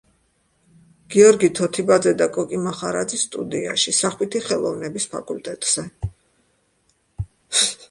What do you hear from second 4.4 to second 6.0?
ხელოვნების ფაკულტეტზე.